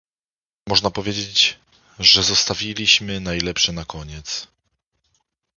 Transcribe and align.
Można 0.67 0.91
powiedzieć, 0.91 1.59
że 1.99 2.23
"zostawiliśmy 2.23 3.19
najlepsze 3.19 3.71
na 3.71 3.85
koniec" 3.85 4.47